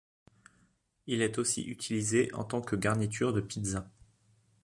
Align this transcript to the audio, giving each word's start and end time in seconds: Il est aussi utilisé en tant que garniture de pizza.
Il 1.05 1.21
est 1.21 1.37
aussi 1.37 1.61
utilisé 1.69 2.33
en 2.33 2.43
tant 2.43 2.59
que 2.61 2.75
garniture 2.75 3.33
de 3.33 3.39
pizza. 3.39 3.87